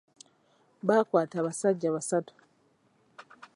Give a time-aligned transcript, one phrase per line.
[0.87, 2.33] Baakwata abasajja basatu.